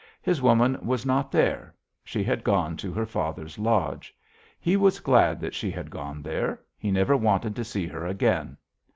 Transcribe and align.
His 0.23 0.41
woman 0.41 0.79
was 0.83 1.05
not 1.05 1.31
there; 1.31 1.75
she 2.03 2.23
had 2.23 2.43
gone 2.43 2.75
to 2.77 2.91
her 2.91 3.05
father's 3.05 3.59
lodge. 3.59 4.15
He 4.59 4.75
was 4.75 4.99
glad 4.99 5.39
that 5.41 5.53
she 5.53 5.69
had 5.69 5.91
gone 5.91 6.23
there; 6.23 6.59
he 6.75 6.89
never 6.89 7.15
wanted 7.15 7.55
to 7.57 7.63
see 7.63 7.85
her 7.85 8.07
again. 8.07 8.57